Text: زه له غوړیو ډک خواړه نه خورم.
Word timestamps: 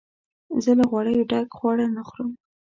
زه 0.63 0.71
له 0.79 0.83
غوړیو 0.89 1.27
ډک 1.31 1.47
خواړه 1.57 1.85
نه 1.95 2.01
خورم. 2.07 2.29